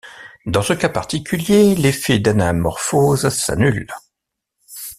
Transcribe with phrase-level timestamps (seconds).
[0.47, 3.85] Dans ce cas particulier, l’effet d’anamorphose s’annule.